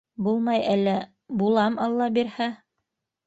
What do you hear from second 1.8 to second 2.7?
алла бирһә.